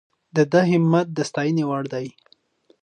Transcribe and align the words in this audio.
د 0.35 0.37
ده 0.51 0.61
همت 0.71 1.07
د 1.17 1.19
ستاینې 1.29 1.63
وړ 1.69 1.83
دی. 1.93 2.07